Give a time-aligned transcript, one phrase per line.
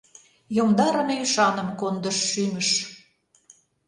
[0.57, 2.69] Йомдарыме ӱшаным кондыш шӱмыш.